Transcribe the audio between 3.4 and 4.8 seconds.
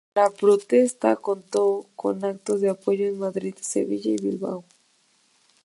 Sevilla y Bilbao.